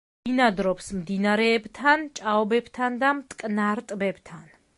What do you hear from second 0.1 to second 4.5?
ბინადრობს მდინარეებთან, ჭაობებთან და მტკნარ ტბებთან.